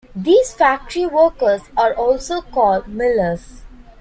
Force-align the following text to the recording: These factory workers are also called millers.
These 0.15 0.55
factory 0.55 1.05
workers 1.05 1.61
are 1.77 1.93
also 1.93 2.41
called 2.41 2.87
millers. 2.87 3.61